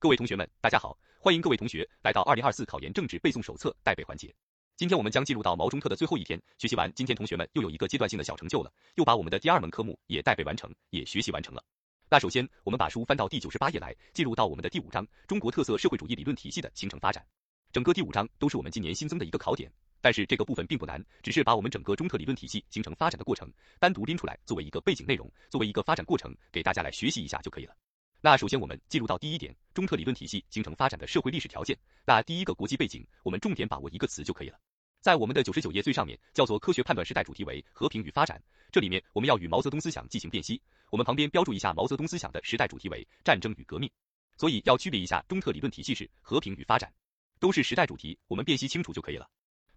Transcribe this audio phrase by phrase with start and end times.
[0.00, 4.34] 各位同学们，大家好，欢迎各位同学来到二零二四考研政治背诵手册带背环节。
[4.74, 11.62] 今天我们将进入到毛中特的最后一天，学习完，今天同学们又有一个阶段性的小成就了，又把我们的第二门科目也带背完成，也学习完成了。
[12.08, 17.22] 那首先，我们把书翻到第九十八页来，进入到我们的第五章中国特色社会主义理论体系的形成发展。
[17.70, 19.70] 整个第五章都是我们今年新增的一个考点，
[20.00, 27.74] 但是这个部分并不难，只是把我们整个中特理论体系形成发展的过程单独拎出来，作为一个背景内容，作为一个发展过程，给大家来学习一下就可以了。
[28.22, 31.74] 那首先我们进入到第一点，中特理论体系形成发展的社会历史条件。
[32.04, 34.58] 那第一个国际背景，我们重点把握一个词就可以了。
[35.00, 38.38] 在我们的九十九页最上面，叫做科学判断时代，主题为和平与发展。
[38.70, 40.60] 这里面我们要与毛泽东思想进行辨析。
[40.90, 43.90] 我们旁边标注一下毛泽东思想的时代主题为战争与革命，
[44.36, 46.92] 所以要区别一下中特理论体系是和平与发展，
[47.38, 49.26] 都是时代主题，我们辨析清楚就可以了。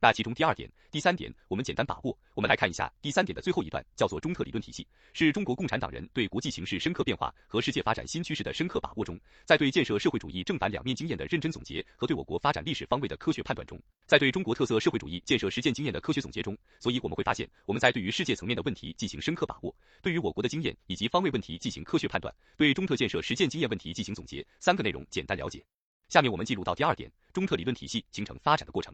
[0.04, 2.14] 那其中第二点、第三点，我们简单把握。
[2.34, 25.64] 我们来看一下第三点的最后一段，叫做中特理论体系，是中国共产党人对国际形势深刻变化和世界发展新趋势的深刻把握中，在对建设社会主义正反两面经验的认真总结和对我国发展历史方位的科学判断中，在对中国特色社会主义建设实践经验的科学总结中，所以我们会发现，我们在对于世界层面的问题进行深刻把握，对于我国的经验以及方位问题进行科学判断，对中特建设实践经验问题进行总结，三个内容简单了解。
[26.10, 28.94] 下面我们进入到第二点，中特理论体系形成发展的过程。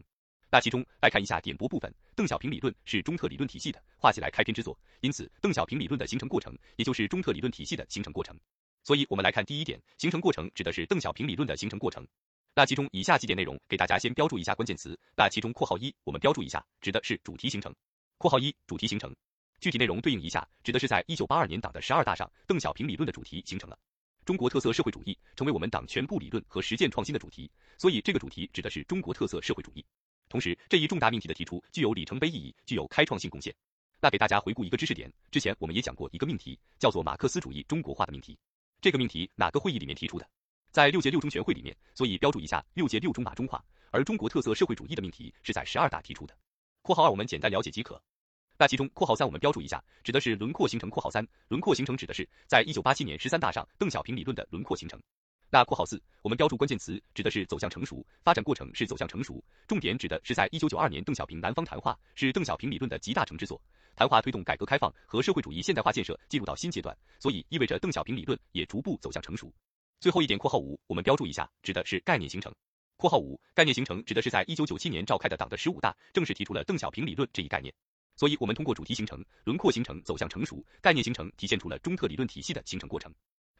[0.50, 8.36] 那其中来看一下点拨部分，邓小平理论是中特理论体系的画起来开篇之作，因此邓小平理论的形成过程，也就是中特理论体系的形成过程。
[8.82, 12.06] 所以，我们来看第一点，形成过程指的是邓小平理论的形成过程。
[12.52, 14.98] 那其中以下几点内容，给大家先标注一下关键词。
[15.16, 17.72] 那其中括号一，我们标注一下，指的是主题形成。
[18.18, 19.14] 括号一，主题形成，
[19.60, 23.78] 具体内容对应一下，指的是在一九八二年党的十二大上，邓小平理论的主题形成了
[24.24, 27.48] 中国特色社会主义，成为我们党全部理论和实践创新的主题。
[27.78, 29.84] 所以，这个主题指的是中国特色社会主义。
[30.30, 33.52] 同时，这一重大命题的提出具有里程碑意义，具有开创性贡献。
[34.00, 38.38] 那给大家回顾一个知识点，之前我们也讲过一个命题，叫做马克思主义中国化的命题。
[38.80, 40.30] 这个命题哪个会议里面提出的？
[40.70, 43.62] 在六届六中全会里面，所以标注一下六届六中马中化。
[43.90, 46.38] 而中国特色社会主义的命题是在十二大提出的。
[46.80, 48.00] 括号二我们简单了解即可。
[48.56, 50.88] 那其中括号三我们标注一下，指的是轮廓形成。
[50.88, 55.00] 括号三轮廓形成指的是在一九八七年十三大上邓小平理论的轮廓形成。
[55.52, 63.60] 那括号四，我们标注关键词，指的是走向成熟，发展过程是走向成熟，重点指的是在一九九二年邓小平南方谈话是邓小平理论的集大成之作，
[63.96, 69.52] 谈话推动改革开放和社会主义现代化建设进入到新阶段，所以意味着邓小平理论也逐步走向成熟。
[69.98, 72.54] 最后一点括号五，我们标注一下，指的是概念形成。
[72.96, 77.74] 括号五，概念形成指的是在一九九七年召开的党的十五大正式提出了邓小平理论这一概念，
[78.14, 83.12] 所以我们通过主题形成、轮廓形成、走向成熟、概念形成，体现出了中特理论体系的形成过程。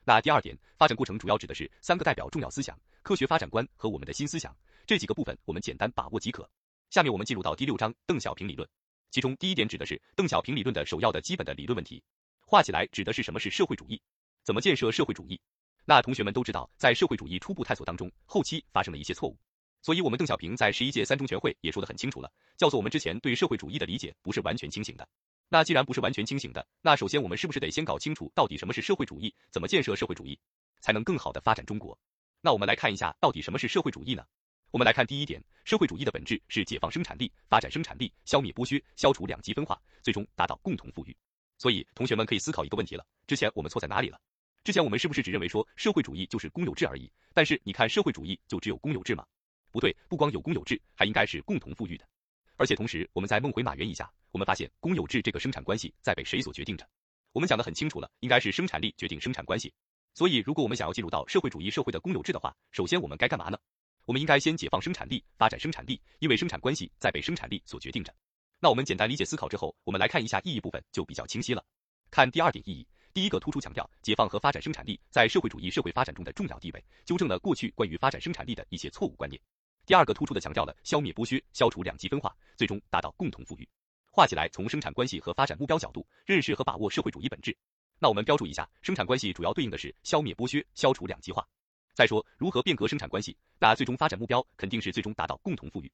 [0.05, 4.57] 那第二点，发展过程主要指的是三个代表重要思想：科学发展观和我们的新思想。
[4.87, 6.49] 这几个部分我们简单把握即可。
[6.89, 8.69] 下面我们进入到第六章邓小平理论，
[9.11, 12.03] 其中第一点指的是邓小平理论的首要的基本的理论问题，
[12.41, 14.01] 画起来指的是什么是社会主义，
[14.43, 15.41] 怎么建设社会主义。
[15.85, 19.39] 那同学们都知道，在社会主义初步探索当中，后期发生了一些错误，
[19.83, 25.07] 所以我们邓小平在十一届三中全会也说得很清楚了，叫做我们之前对社会主义的理解不是完全清醒的。
[25.53, 30.39] 那既然不是完全清醒的，那首先我们是不是得先搞清楚到底什么是社会主义，怎么建设社会主义，
[30.81, 31.99] 才能更好的发展中国？
[32.41, 34.25] 那我们来看一下到底什么是社会主义呢？
[34.71, 41.17] 我们来看第一点，社会主义的本质是解放生产力，发展生产力，消灭剥削，消除两极分化，最终达到共同富裕。
[41.59, 44.21] 所以同学们可以思考一个问题了，之前我们错在哪里了？
[44.63, 47.11] 之前我们是不是只认为说社会主义就是公有制而已？
[47.35, 49.27] 但是你看社会主义就只有公有制吗？
[49.73, 52.09] 不对，不光有公有制，还应该是共同富裕的。
[52.61, 54.13] 而且同时，我们再梦回马原一下。
[54.33, 56.87] 我们发现公有制这个生产关系在被谁所决定着？
[57.33, 59.73] 我们讲的很清楚了，应该是生产力决定生产关系。
[60.13, 63.57] 所以，如果我们想要进入到社会主义社会的公有制的话，首先我们该干嘛呢？
[64.05, 68.15] 我们应该先解放生产力，发展生产力，因为生产关系在被生产力所决定着。
[68.59, 71.65] 那我们简单理解思考之后，我们来看一下意义部分就比较清晰了。
[72.11, 79.41] 看第二点意义，第一个突出强调解放和发展生产力在社会主义社会发展中的重要地位，纠正了过去关于发展生产力的一些错误观念。
[79.87, 83.69] 第二个突出的强调了消灭剥削，消除两极分化，最终达到共同富裕。
[84.13, 87.57] 画起来，从生产关系和发展目标角度认识和把握社会主义本质。
[87.99, 91.47] 那我们标注一下，生产关系主要对应的是消灭剥削、消除两极化。
[91.95, 95.93] 再说如何变革生产关系，那最终发展目标肯定是最终达到共同富裕。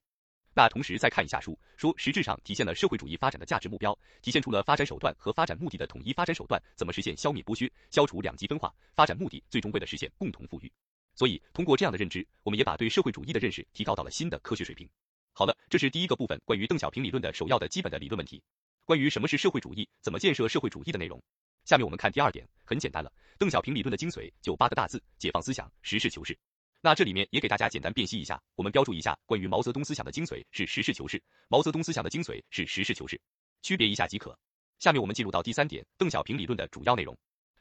[0.54, 6.12] 那同时再看一下书，说实质上体现了社会主义发展的价值目标，体现出了发展手段和发展目的的统一。
[6.12, 8.72] 发展手段怎么实现消灭剥削、消除两极分化？
[8.94, 10.72] 发展目的最终为了实现共同富裕。
[11.16, 14.88] 所以通过这样的认知，我们也把对社会主义的认识提高到了新的科学水平。
[15.32, 18.42] 好了，这是第一个部分关于邓小平理论的首要的基本的理论问题，
[18.84, 21.20] 关于什么是社会主义，怎么建设社会主义的内容。
[21.64, 26.38] 下面我们看第二点，很简单了，邓小平理论的精髓就八个大字：解放思想，实事求是。
[26.80, 33.20] 那这里面也给大家简单辨析一下，我们标注一下关于毛泽东思想的精髓是实事求是，毛泽东思想的精髓是实事求是，
[33.62, 34.38] 区别一下即可。
[34.78, 37.16] 下面我们进入到第三点，邓小平理论的主要内容。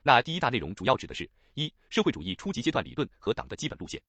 [0.07, 3.99] 那第一大内容主要指的是：一、社会主义初级阶段理论和党的基本路线。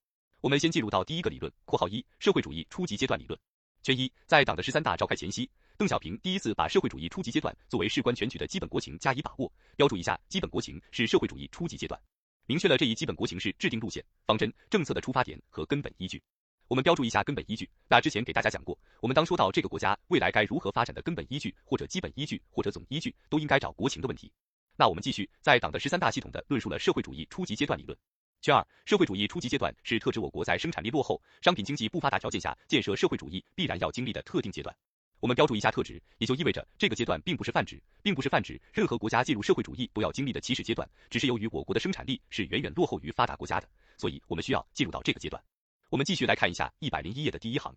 [0.41, 3.39] 我们先进入到第一个理论（括号一）社会主义初级阶段理论。
[3.81, 9.51] 圈一，在党的十三大召开前夕，邓小平第一次把社会主义初级阶段作为事关全局的基本国情加以把握。
[9.75, 11.99] 标注一下，基本国情是社会主义初级阶段，
[12.45, 16.21] 明确了这一基本国情是制定路线、方针、政策的出发点和根本依据。
[16.67, 17.67] 我们标注一下根本依据。
[17.87, 24.31] 那之前给大家讲过，我们当说到这个国家未来该如何发展的根本依据或者基本依据或者总依据，都应该找国情的问题。
[24.79, 27.97] 那我们继续在党的十三大系统的论述了社会主义初级阶段理论。
[28.41, 34.73] 圈二，社会主义初级阶段是特指我国在生产力落后、商品经济不发达条件下建设社会主义必然要经历的特定阶段。
[35.19, 45.43] 我们标注一下特指，也就意味着这个阶段并不是泛指，并不是泛指任何国家进入社会主义都要经历的起始阶段，只是由于我国的生产力是远远落后于发达国家的，所以我们需要进入到这个阶段。
[45.89, 47.75] 我们继续来看一下一百零一页的第一行。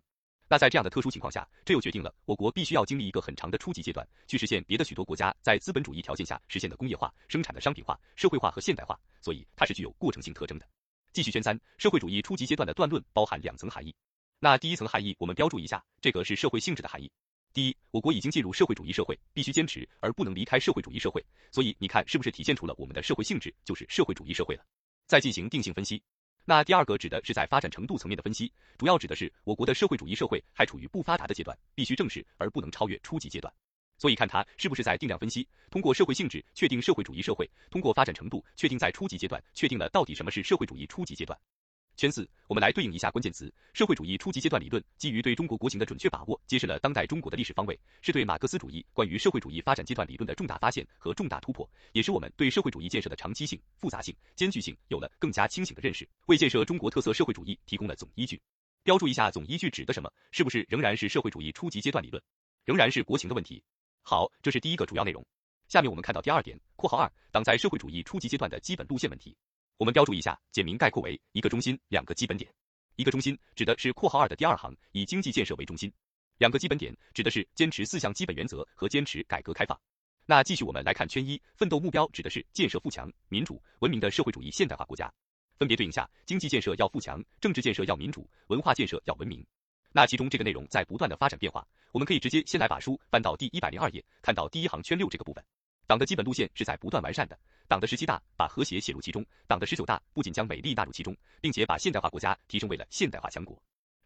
[0.51, 10.67] 那在这样的特殊情况下，这又决定了我国必须要经历一个很长的初级阶段，去实现别的许多国家在资本主义条件下实现的工业化、生产的商品化、社会化和现代化，所以它是具有过程性特征的。
[11.13, 13.95] 继续圈三，社会主义初级阶段的断论包含两层含义。
[14.39, 17.09] 那第一层含义我们标注一下，这个是社会性质的含义。
[17.53, 24.65] 第一，我国已经进入社会主义社会，必须坚持而不能离开社会主义社会，所以你看是不是体现出了我们的社会性质就是社会主义社会了？
[25.07, 26.03] 再进行定性分析。
[26.43, 33.53] 那第二个指的是在发展程度层面的分析，主要指的是我国的社会主义社会还处于不发达的阶段，必须正视而不能超越初级阶段。
[33.97, 41.39] 所以看它是不是在定量分析，通过社会性质确定社会主义社会，通过发展程度确定在初级阶段确定了到底什么是社会主义初级阶段。
[42.01, 58.41] 圈四，我们来对应一下关键词：社会主义初级阶段理论，基于对中国国情的准确把握，揭示了当代中国的历史方位，是对马克思主义关于社会主义发展阶段理论的重大发现和重大突破，也是我们对社会主义建设的长期性、复杂性、艰巨性有了更加清醒的认识，为建设中国特色社会主义提供了总依据。
[58.81, 60.11] 标注一下总依据指的什么？
[60.31, 62.19] 是不是仍然是社会主义初级阶段理论？
[62.65, 63.63] 仍然是国情的问题？
[64.01, 65.23] 好，这是第一个主要内容。
[65.67, 69.37] 下面我们看到第二点（括号二）党在社会主义初级阶段的基本路线问题。
[69.81, 72.47] 我们标注一下，简明概括为一个中心，两个基本点。
[72.97, 75.89] 一个中心指的是括号二的第二行，以经济建设为中心；
[76.37, 79.75] 两个基本点指的是坚持四项基本原则和坚持改革开放。
[80.27, 85.11] 那继续我们来看圈一，奋斗目标指的是建设富强、民主、文明的社会主义现代化国家。
[85.57, 89.43] 分别对应下，经济建设要富强，政治建设要民主，文化建设要文明。
[89.91, 95.43] 那其中这个内容在不断的发展变化，我们可以直接先来把书翻到第一百零二页，看到第一行圈六这个部分。
[95.87, 97.37] 党的基本路线是在不断完善的。
[97.71, 103.57] 党的十七大把和谐写入其中，党的十九大不仅将美丽纳入其中，并且把现代化国家提升为了现代化强国。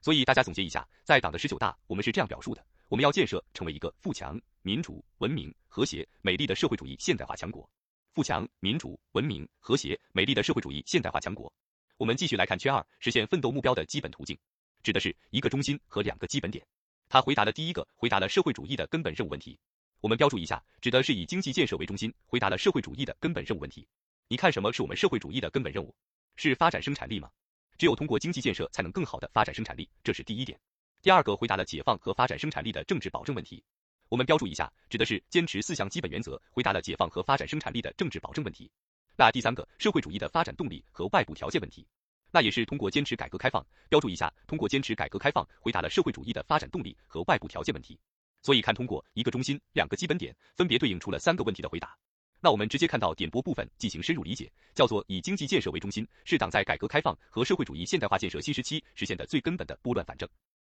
[0.02, 7.68] 所以大家总结一下，在党的十九大，我们是这样表述的：我们要建设成为一个富强、民主、文明、和谐、美丽的社会主义现代化强国。
[8.14, 11.52] 富强、民主、文明、和谐、美丽的社会主义现代化强国。
[11.98, 14.38] 我们继续来看圈二，实现奋斗目标的基本途径，
[14.84, 16.64] 指的是一个中心和两个基本点。
[17.10, 19.58] 他回答了第一个，回答了社会主义的根本任务问题。
[20.02, 23.88] 我们标注一下，指的是以经济建设为中心，回答了社会主义的根本任务问题。
[24.28, 25.96] 你看什么是我们社会主义的根本任务？
[26.36, 27.30] 是发展生产力吗？
[27.78, 30.60] 只有通过经济建设，才能更好的发展生产力，这是第一点。
[31.02, 33.64] 第二个，回答了解放和发展生产力的政治保证问题。
[34.10, 38.72] 我们标注一下，指的是坚持四项基本原则，回答了解放和发展生产力的政治保证问题。
[39.16, 41.88] 那第三个，社会主义的发展动力和外部条件问题，
[42.32, 48.00] 那也是通过坚持改革开放，标注一下，通过坚持改革开放，回答了社会主义的发展动力和外部条件问题。
[48.46, 51.98] 所以看通过一个中心，两个基本点，分别对应出了三个问题的回答。
[52.40, 60.30] 那我们直接看到点拨部分进行深入理解，叫做以经济建设为中心，是党在改革开放和社会主义现代化建设新时期实现的最根本的拨乱反正。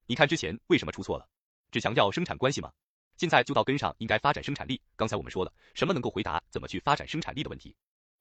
[0.06, 1.26] 你看之前为什么出错了？
[1.70, 2.70] 只强调生产关系吗？
[3.16, 4.78] 现在就到根上，应该发展生产力。
[4.94, 7.75] 刚才我们说了，什么能够回答怎么去发展生产力的问题？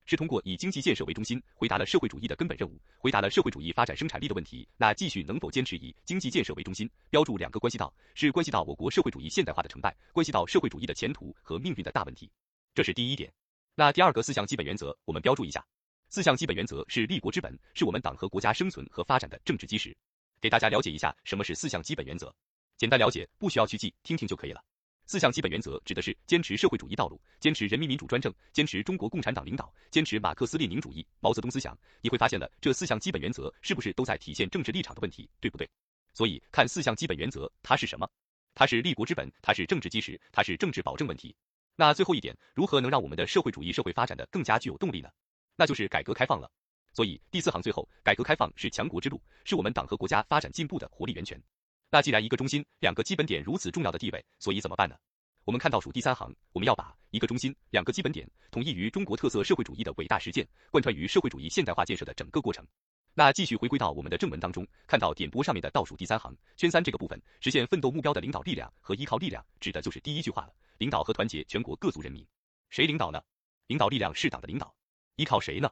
[0.05, 4.67] 是通过以经济建设为中心，回答了社会主义的根本任务，回答了社会主义发展生产力的问题。
[4.77, 6.89] 那继续能否坚持以经济建设为中心？
[7.10, 12.29] 标注两个关系到，是关系到我国社会主义现代化的成败，关系到社会主义的前途和命运的大问题。
[12.74, 13.31] 这是第一点。
[13.75, 15.65] 那第二个四项基本原则，我们标注一下。
[16.10, 19.96] 四项基本原则是立国之本，是我们党和国家生存和发展的政治基石。
[20.41, 22.34] 给大家了解一下什么是四项基本原则，
[22.77, 24.62] 简单了解，不需要去记，听听就可以了。
[25.11, 31.77] 四项基本原则指的是坚持社会主义道路，坚持人民民主专政，坚持中国共产党领导，坚持马克思列宁主义、毛泽东思想。
[31.99, 35.69] 你会发现了这四项基本原则是不是都在体现政治立场的问题，对不对？
[36.13, 38.09] 所以看四项基本原则，它是什么？
[38.55, 41.35] 它是立国之本，它是政治基石，它是政治保证问题。
[41.75, 45.09] 那最后一点，如何能让我们的社会主义社会发展的更加具有动力呢？
[45.57, 46.49] 那就是改革开放了。
[46.93, 51.37] 所以第四行最后，改革开放是强国之路，是我们党和国家发展进步的活力源泉。
[51.93, 54.95] 那既然一个中心、两个基本点如此重要的地位，所以怎么办呢？
[55.43, 62.65] 我们看倒数第三行，我们要把一个中心、两个基本点统一于中国特色社会主义的伟大实践，贯穿于社会主义现代化建设的整个过程。
[63.13, 72.25] 那继续回归到我们的正文当中，看到点播上面的倒数第三行，圈三这个部分，实现奋斗目标的领导力量和依靠力量，指的就是第一句话了：领导和团结全国各族人民。
[72.69, 73.21] 谁领导呢？
[73.67, 74.74] 领导力量是党的领导。
[75.17, 75.69] 依靠谁呢？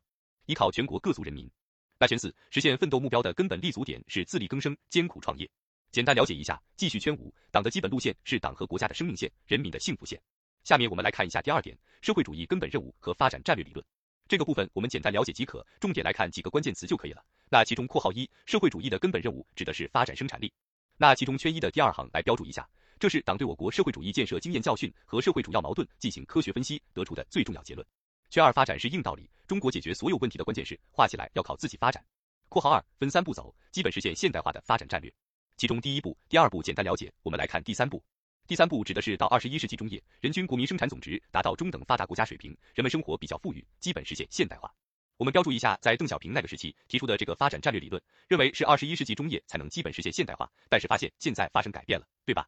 [0.47, 1.49] 依靠全国各族人民。
[1.97, 5.49] 那圈四，实现奋斗目标的根本立足点是自力更生、艰苦创业。
[5.91, 10.21] 简单了解一下，继续圈五，党的基本路线是党和国家的生命线，人民的幸福线。
[10.63, 13.83] 下面我们来看一下第二点，社会主义根本任务和发展战略理论。
[14.27, 17.25] 这个部分我们简单了解即可，重点来看几个关键词就可以了。
[17.49, 20.53] 那其中括号一，社会主义的根本任务指的是发展生产力。
[20.97, 22.69] 那其中圈一的第二行来标注一下，
[22.99, 27.83] 这是党对我国社会主义建设经验教训和社会主要矛盾进行科学分析得出的最重要结论。
[28.29, 32.05] 圈二发展是硬道理，中国解决所有问题的关键是画起来要靠自己发展。
[32.47, 35.11] 括号二分三步走，基本实现现代化的发展战略。
[35.59, 38.01] 其中第一步、第二步简单了解，我们来看第三步。
[38.47, 44.73] 第三步指的是到二十一世纪中叶，人均国民生产总值达到中等发达国家水平，人们生活比较富裕，基本实现现代化。
[45.17, 52.47] 我们标注一下，在邓小平那个时期提出的这个发展战略理论，认为是二十一世纪中叶才能基本实现现代化，但是发现现在发生改变了，对吧？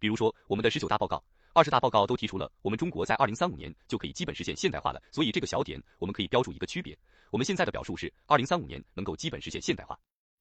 [0.00, 1.22] 比如说我们的十九大报告、
[1.52, 6.98] 二十大报告都提出了，我们中国在二零三五年就可以基本实现现代化了，所以这个小点我们可以标注一个区别。
[7.30, 9.96] 我们现在的表述是二零三五年能够基本实现现代化。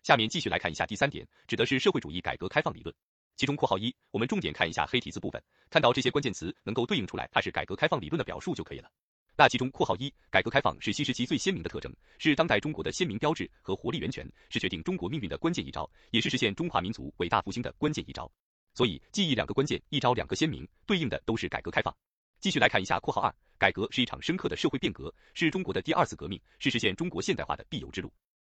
[0.07, 2.95] 下面继续来看一下第三点，指的是社会主义改革开放理论，
[3.35, 8.89] 其中括号一，我们重点看一下黑体字部分，看到这些关键词能够对应出来，它是改革开放理论的表述就可以了。
[9.35, 18.31] 那其中括号一，改革开放是新时期最鲜明的特征，是当代中国的鲜明标志和活力源泉，是决定中国命运的关键一招，也是实现中华民族伟大复兴的关键一招。
[18.75, 21.93] 所以记忆两个关键，一招两个鲜明，对应的都是改革开放。
[22.39, 28.09] 继续来看一下括号二，改革是一场深刻的社会变革，是中国的第二次革命，是实现中国现代化的必由之路。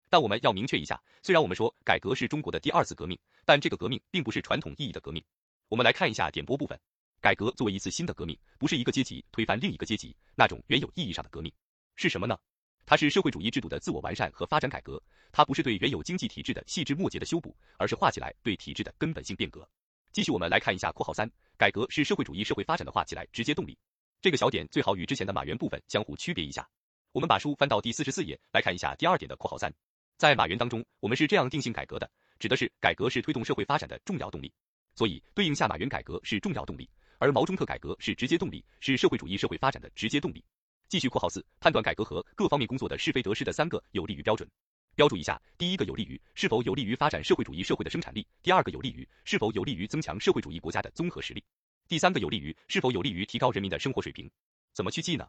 [0.09, 5.23] 但我们要明确一下，虽然我们说改革是中国的第二次革命，但这个革命并不是传统意义的革命。
[5.69, 6.79] 我们来看一下点播部分。
[7.19, 11.51] 改革作为一次新的革命，不是一个阶级推翻另一个阶级那种原有意义上的革命，
[11.95, 12.37] 是什么呢？
[12.85, 19.67] 它是社会主义制度的自我完善和发展改革，它不是对原有经济体制的细枝末节的修补，而是画起来对体制的根本性变革。
[20.13, 23.77] 继续我们来看一下括号三，改革是社会主义社会发展的画起来直接动力。
[24.21, 26.67] 这个小点最好与之前的马原部分相互区别一下。
[27.11, 29.73] 我们把书翻到第四十四页来看一下第二点的括号三，
[30.17, 32.09] 在马原当中，我们是这样定性改革的，
[32.39, 34.51] 指的是改革是推动社会发展的重要动力，
[34.95, 36.89] 所以对应下马原改革是重要动力。
[37.19, 40.43] 而毛中特改革是直接动力，是社会主义社会发展的直接动力。
[40.87, 44.49] 继续括号四，判断改革和各方面工作的是非得失的三个有利于标准，
[44.95, 51.41] 标注一下：第一个有利于是否有利于发展社会主义社会的生产力；第二个有利于是否有利于增强社会主义国家的综合实力；
[51.87, 54.27] 第三个有利于是否有利于提高人民的生活水平。
[54.73, 55.27] 怎么去记呢？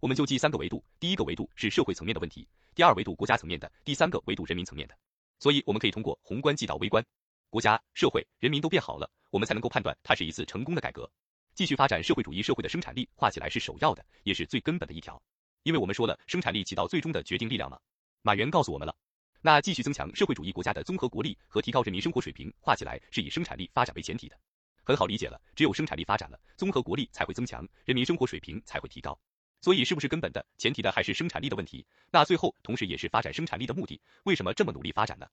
[0.00, 4.96] 我们就记三个维度：第一个维度是社会层面的问题，第二维度国家层面的，第三个维度人民层面的。
[5.40, 7.04] 所以我们可以通过宏观记到微观，
[7.50, 11.10] 国家、社会、人民都变好了，我们才能够判断它是一次成功的改革。
[11.54, 15.20] 继续发展社会主义社会的生产力，画起来是首要的，也是最根本的一条。
[15.64, 17.76] 因为我们说了，生产力起到最终的决定力量嘛。
[18.22, 18.94] 马原告诉我们了，
[19.40, 24.38] 那继续增强社会主义国家的综合国力和提高人民生活水平，画起来是以生产力发展为前提的。
[24.84, 29.18] 很好理解了，只有生产力发展了，综合国力才会增强，人民生活水平才会提高。
[29.60, 31.84] 所以是不是根本的前提的还是生产力的问题？
[32.10, 34.00] 那最后同时也是发展生产力的目的。
[34.24, 35.26] 为什么这么努力发展呢？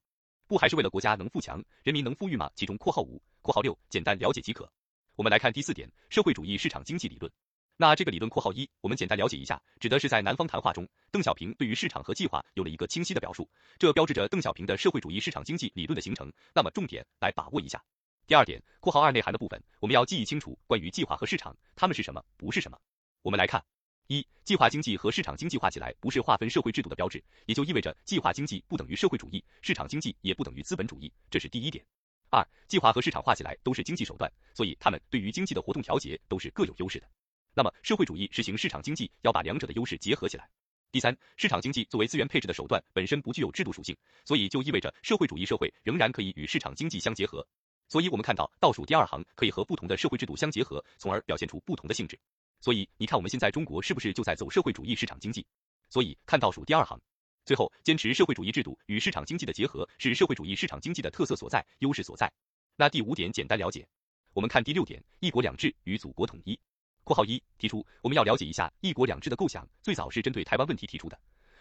[0.48, 2.50] 不还是为了国家能富强，人民能富裕吗？
[2.56, 4.72] 其中括号五、括号六简单了解即可。
[5.16, 7.32] 我们来看第四点，社会主义市场经济理论。
[7.78, 16.32] 那这个理论（括号一），我们简单了解一下，指的是在南方谈话中，邓小平对于市场和计划有了一个清晰的表述，这标志着邓小平的社会主义市场经济理论的形成。
[16.54, 17.84] 那么重点来把握一下。
[18.28, 22.80] 第二点（括号二）内涵的部分，我们要记忆清楚关于计划和市场，它们是什么，不是什么。
[23.24, 23.62] 我们来看，
[24.08, 31.84] 一，计划经济和市场经济画起来不是划分社会制度的标志，也就意味着计划经济不等于社会主义，市场经济也不等于资本主义，这是第一点。
[32.30, 37.10] 二，计划和市场画起来都是经济手段，所以他们对于经济的活动调节都是各有优势的。
[37.56, 40.48] 那么社会主义实行市场经济，要把两者的优势结合起来。
[40.92, 47.46] 第三，市场经济作为资源配置的手段，本身不具有制度属性，所以就意味着社会主义社会仍然可以与市场经济相结合。
[47.88, 52.20] 所以我们看到倒数第二行可以和不同的社会制度相结合，从而表现出不同的性质。
[52.66, 55.46] 所以你看我们现在中国是不是就在走社会主义市场经济？
[55.88, 57.00] 所以看倒数第二行。
[57.46, 62.28] 最后，坚持社会主义制度与市场经济的结合是社会主义市场经济的特色所在、优势所在。
[62.76, 63.88] 那第五点简单了解，
[64.34, 66.60] 我们看第六点，一国两制与祖国统一。
[67.04, 71.16] 括号一提出我们要了解一下一国两制的构想，最早是针对台湾问题提出的，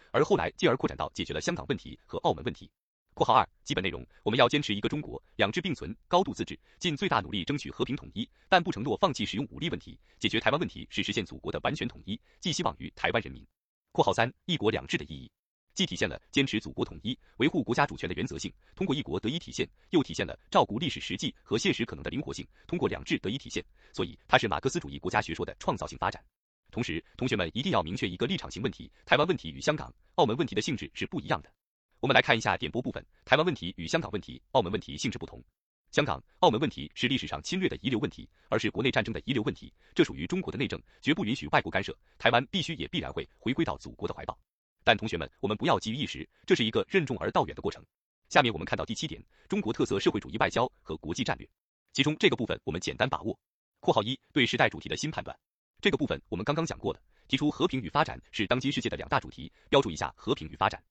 [0.09, 2.67] 而后来进而扩展到解决了香港问题和澳门问题。
[3.15, 9.97] 括号二基本内容，我们要坚持一个中国，两制并存，高度自治，尽最大努力争取和平统一，但不承诺放弃使用武力问题。
[10.19, 13.47] 解决台湾问题是实现祖国的完全统一，寄希望于台湾人民。
[13.93, 15.31] 括号三一国两制的意义。
[15.73, 23.63] 既体现了坚持祖国统一、维护国家主权的原则性，通过一国得以体现；又体现了照顾历史实际和现实可能的灵活性，通过两制得以体现。
[23.93, 26.21] 所以，它是马克思主义国家学说的创造性发展。
[26.69, 31.49] 同时，同学们一定要明确一个立场型问题：台湾问题与香港、澳门问题的性质是不一样的。
[31.99, 35.43] 我们来看一下点播部分：台湾问题与香港问题、澳门问题性质不同。
[35.91, 41.97] 香港、澳门问题是历史上侵略的遗留问题，而是国内战争的遗留问题，这属于中国的内政，绝不允许外国干涉。
[42.17, 44.37] 台湾必须也必然会回归到祖国的怀抱。
[44.83, 47.83] 但同学们，我们不要急于一时，这是一个任重而道远的过程。
[48.29, 51.47] 下面我们看到第七点，中国特色社会主义外交和国际战略，
[51.93, 53.39] 其中这个部分我们简单把握。
[53.79, 55.35] 括号一对时代主题的新判断，
[55.79, 60.83] 这个部分我们刚刚讲过的，提出和平与发展是当今世界的两大主题，标注一下和平与发展。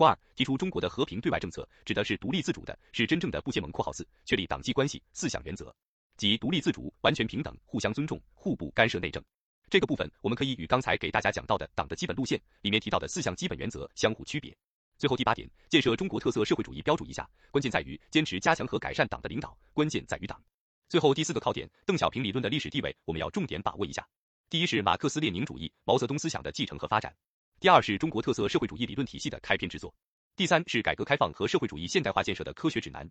[0.00, 3.70] 括二提出中国的和平对外政策指的是独立自主的，是真正的不结盟。
[3.70, 5.70] 括号四确立党际关系四项原则，
[6.16, 9.22] 即独立自主、完全平等、互相尊重、互不干涉内政。
[9.68, 14.56] 这个部分我们可以与刚才给大家讲到的党的基本路线里面提到的四项基本原则相互区别。
[14.96, 20.42] 最后第八点，建设中国特色社会主义标注一下，关键在于坚持加强和改善党的领导，关键在于党。
[20.88, 24.06] 最后第四个考点，邓小平理论的历史地位，我们要重点把握一下。
[24.48, 27.12] 第一是马克思列宁主义、毛泽东思想的继承和发展；
[27.60, 29.92] 第二是中国特色社会主义理论体系的开篇之作；
[30.34, 33.06] 第三是改革开放和社会主义现代化建设的科学指南。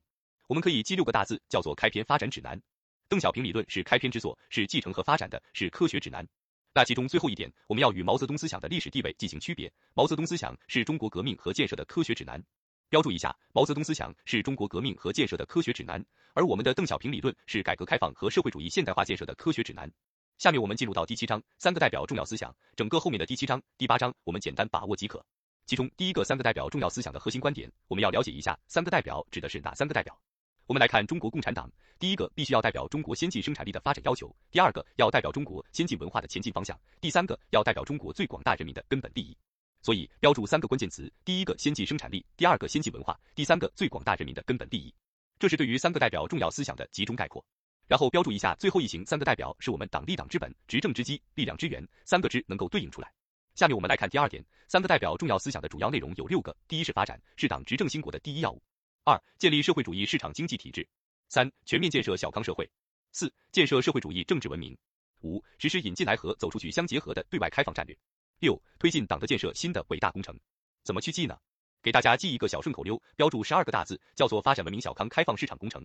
[0.48, 2.60] 我们可以记六个大字，叫做开篇发展指南。
[3.08, 6.28] 邓小平理论是开篇之作，是继承和发展的，是科学指南。
[6.74, 9.72] 那其中最后一点，我们要与毛泽东思想的历史地位进行区别。
[9.94, 12.44] 毛泽东思想是中国革命和建设的科学指南。
[12.90, 16.04] 标注一下，毛泽东思想是中国革命和建设的科学指南，
[16.34, 19.92] 而我们的邓小平理论是改革开放和社会主义现代化建设的科学指南。
[20.40, 22.56] 下面我们进入到第七章，三个代表重要思想。
[22.74, 25.22] 整个后面的第七章、第八章，我们简单把握即可。
[25.66, 30.18] 其中第一个三个代表重要思想的核心观点，我们要了解一下三个代表指的是哪三个代表。
[30.66, 31.70] 我们来看中国共产党，
[32.00, 39.38] 第一个必须要代表中国先进生产力的发展要求，第二个要代表中国先进文化的前进方向，第三个要代表中国最广大人民的根本利益。
[39.82, 44.96] 所以标注三个关键词：第一个先进生产力，第二个先进文化，第三个最广大人民的根本利益。
[45.38, 47.44] 这是对于三个代表重要思想的集中概括。
[47.90, 53.12] 然后标注一下最后一行，三个代表是我们党立党之本、执政之基、力量之源，三个之能够对应出来。
[53.56, 58.62] 下面我们来看第二点，三个代表重要思想的主要内容有六个：第一是发展，是党执政兴国的第一要务；
[59.06, 60.84] 二、建立社会主义市场经济体制；
[61.30, 62.64] 三、全面建设小康社会；
[63.12, 64.76] 四、建设社会主义政治文明；
[65.22, 67.98] 五、实施引进来和走出去相结合的对外开放战略。
[68.38, 70.40] 六、推进党的建设新的伟大工程，
[70.84, 71.36] 怎么去记呢？
[71.82, 75.84] 给大家记一个小顺口溜，标注十二个大字，叫做发展文明小康开放市场工程。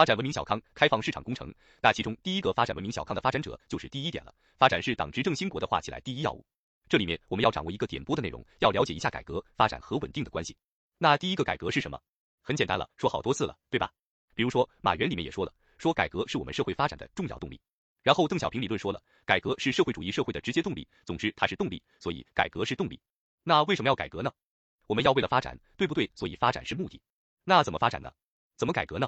[0.00, 4.34] 发展文明小康开放市场工程，那其中第一个发展文明小康的发展者就是第一点了。
[4.56, 6.42] 发展是党执政兴国的画起来第一要务。
[6.88, 10.56] 这里面我们要掌握一个点播的内容，要了解一下改革、发展和稳定的关系。
[10.96, 12.00] 那第一个改革是什么？
[12.40, 13.92] 很简单了，说好多次了，对吧？
[14.34, 17.60] 比如说马原里面也说了，说改革是我们社会发展的重要动力。
[18.02, 20.88] 然后邓小平理论说了，改革是社会主义社会的直接动力。
[21.04, 22.98] 总之，它是动力，所以改革是动力。
[23.42, 24.32] 那为什么要改革呢？
[24.86, 26.10] 我们要为了发展，对不对？
[26.14, 26.98] 所以发展是目的。
[27.44, 28.10] 那怎么发展呢？
[28.56, 29.06] 怎么改革呢？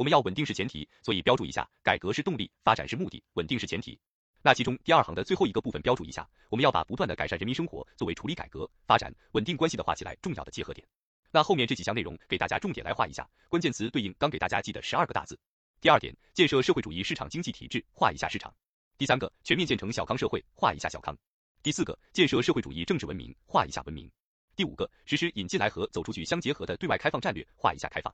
[0.00, 4.00] 我们要稳定是前提，所以标注一下，改革是动力，发展是目的，稳定是前提。
[4.40, 10.88] 那其中第二行的最后一个部分标注一下，我们要把不断的改善人民生活作为处理改革、发展、稳定关系的画起来重要的结合点。
[11.30, 15.38] 那后面这几项内容给大家重点来画一下，关键词对应刚给大家记的十二个大字。
[15.82, 18.50] 第二点，建设社会主义市场经济体制，画一下市场。
[18.96, 21.14] 第三个，全面建成小康社会，画一下小康。
[21.62, 24.10] 第四个，建设社会主义政治文明，画一下文明。
[24.56, 28.10] 第五个，实施引进来和走出去相结合的对外开放战略，画一下开放。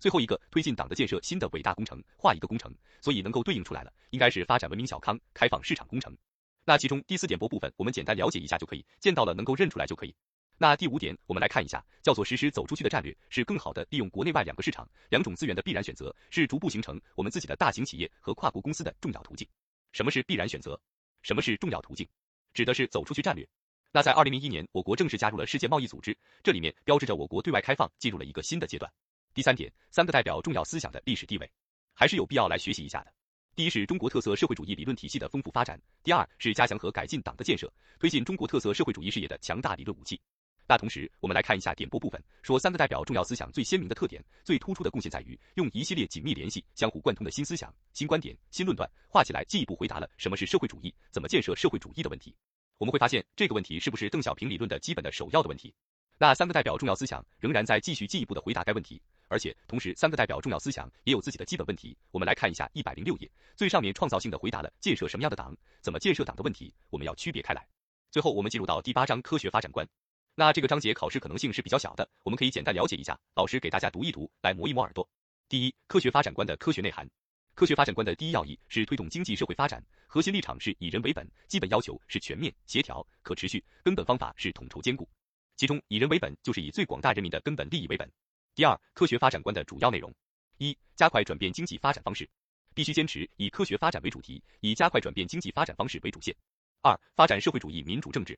[0.00, 2.74] 最后一个，推进党的建设新的伟大工程，画一个工程。
[3.02, 6.16] 所以能够对应出来了，应该是发展文明小康，开放市场工程。
[6.64, 10.14] 那其中第四点播部分，我们简单了解一下就可以，见到了能够认出来就可以。
[10.58, 19.48] 那第五点，我们来看一下，叫做实施走出去的战略，是更好的利用国内外两个市场、两种资源的必然选择，是逐步形成我们自己的大型企业和跨国公司的重要途径。
[19.92, 20.78] 什么是必然选择？
[21.22, 22.06] 什么是重要途径？
[22.52, 23.46] 指的是走出去战略。
[23.92, 28.92] 那在二零零一年，我国正式加入了世界贸易组织，这里面标志着我国对外开放进入了一个新的阶段。
[29.32, 31.48] 第三点，三个代表重要思想的历史地位，
[31.94, 33.12] 还是有必要来学习一下的。
[33.54, 40.20] 第一是中国特色社会主义理论体系的丰富发展，第二是加强和改进党的建设，推进中国特色社会主义事业的强大理论武器。
[40.66, 52.34] 那同时，我们来看一下点播部分，说三个代表重要思想最鲜明的特点、最突出的贡献在于用一系列紧密联系、相互贯通的新思想、新观点、新论断画起来，进一步回答了什么是社会主义、怎么建设社会主义的问题。
[52.78, 55.74] 我们会发现这个问题是不是邓小平理论的基本的首要的问题？
[56.18, 61.96] 那三个代表重要思想仍然在继续进一步的回答该问题，而且同时三个代表重要思想也有自己的基本问题。
[62.10, 67.64] 我们来看一下一百零六页最上面创造性的回答了建设什么样的党、怎么建设党的问题，我们要区别开来。
[68.10, 69.88] 最后我们进入到第八章科学发展观。
[70.34, 73.18] 那这个章节考试可能性是比较小的，我们可以简单了解一下。
[73.36, 75.08] 老师给大家读一读，来磨一磨耳朵。
[75.48, 77.08] 第一，科学发展观的科学内涵。
[77.54, 85.08] 科学发展观的第一要义是推动经济社会发展，核心立场是以人为本，基本要求是全面、协调、可持续，根本方法是统筹兼顾。
[85.56, 88.10] 其中，以人为本就是以最广大人民的根本利益为本。
[88.52, 90.12] 第二，科学发展观的主要内容：
[90.58, 92.28] 一、加快转变经济发展方式，
[92.74, 96.34] 必须坚持以科学发展为主题，以加快转变经济发展方式为主线。
[96.82, 98.36] 二、发展社会主义民主政治。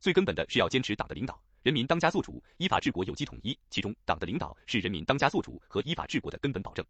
[0.00, 3.56] 最根本的是要坚持党的领导，人民当家作主，依法治国有机统一。
[3.68, 6.84] 其中，党的领导是人民当家作主和依法治国的根本保证。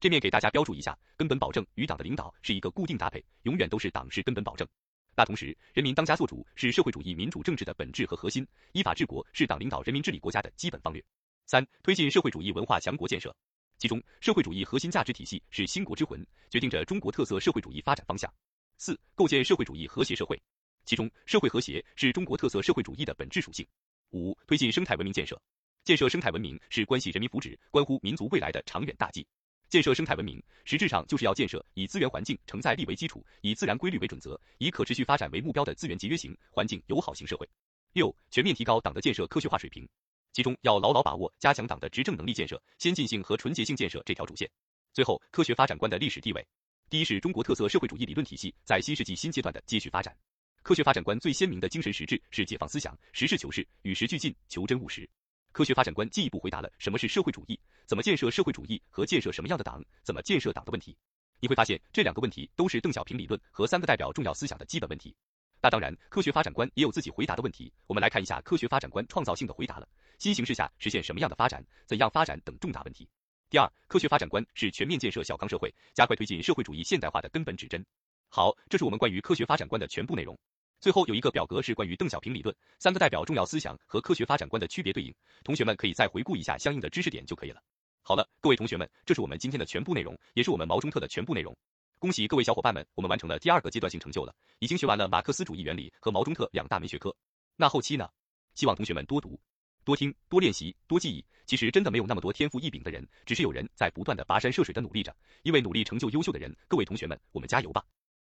[0.00, 4.66] 这面给大家标注一下，根本保证与党的领导是一个固定搭配，永远都是党是根本保证。
[5.14, 11.02] 那同时，人民当家作主是社会主义民主政治的本质和核心，依法治国是党领导人民治理国家的基本方略。
[11.46, 13.34] 三、推进社会主义文化强国建设，
[13.78, 18.32] 其中社会主义核心价值体系是兴国之魂，决定着中国特色社会主义发展方向。
[18.78, 20.40] 四、构建社会主义和谐社会，
[20.84, 23.64] 其中社会和谐是中国特色社会主义的本质属性。
[24.10, 25.40] 五、推进生态文明建设，
[25.84, 29.24] 建设生态文明是关系人民福祉、关乎民族未来的长远大计。
[29.68, 37.48] 建设生态文明，实质上就是要建设以资源环境承载力为基础，以自然规律为准则，以可持续发展为目标的资源节约型、环境友好型社会。
[37.92, 39.88] 六、全面提高党的建设科学化水平，
[40.36, 44.46] 其中要牢牢把握加强党的执政能力建设、先进性和纯洁性建设这条主线。
[44.92, 46.46] 最后，科学发展观的历史地位，
[46.90, 50.14] 第一是中国特色社会主义理论体系在新世纪新阶段的接续发展。
[50.62, 55.08] 科学发展观最鲜明的精神实质是解放思想，实事求是，与时俱进，求真务实。
[55.52, 60.94] 科学发展观进一步回答了什么是社会主义、怎么建设社会主义和建设什么样的党、怎么建设党的问题。
[61.40, 65.16] 你会发现这两个问题都是邓小平理论和三个代表重要思想的基本问题。
[65.62, 67.72] 那当然，科学发展观也有自己回答的问题。
[67.86, 69.88] 我们来看一下科学发展观创造性的回答了
[70.18, 73.08] 新形势下实现什么样的发展、怎样发展等重大问题。
[73.48, 77.84] 第二，科学发展观是全面建设小康社会、加快推进社会主义现代化的根本指针。
[78.28, 80.36] 好，这是我们关于科学发展观的全部内容。
[80.78, 87.62] 最后有一个表格是关于邓小平理论三个代表重要思想和科学发展观的区别对应，同学们可以再回顾一下相应的知识点就可以了。
[88.02, 91.56] 好了，各位同学们，这是我们今天的全部内容，也是我们毛中特的全部内容。
[91.98, 97.14] 恭喜各位小伙伴们，我们完成了第二个阶段性成就了，已经学完了马克思主义原理和毛中特两大门学科。
[97.56, 98.06] 那后期呢？
[98.54, 99.40] 希望同学们多读、
[99.82, 101.24] 多听、多练习、多记忆。
[101.46, 105.14] 其实真的没有那么多天赋异禀的人，只是有人在不断的跋山涉水的努力着。
[105.42, 107.82] 因为努力成就优秀的人，各位同学们，我们加油吧！